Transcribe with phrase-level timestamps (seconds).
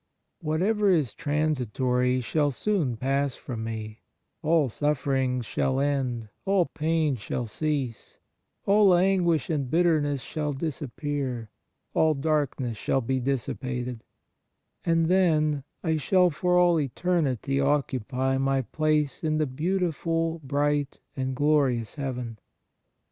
[0.39, 4.01] Whatever is transitory shall soon pass from me,
[4.41, 8.17] all sufferings shall end, all pain shall cease,
[8.65, 11.51] all anguish and bitterness shall disap pear,
[11.93, 14.03] all darkness shall be dissipated,
[14.83, 20.97] and then I shall for all eternity occupy my place in the beau tiful, bright
[21.15, 22.39] and glorious Heaven.